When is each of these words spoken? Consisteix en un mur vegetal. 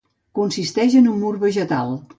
Consisteix 0.39 0.97
en 1.03 1.11
un 1.13 1.21
mur 1.27 1.35
vegetal. 1.47 1.99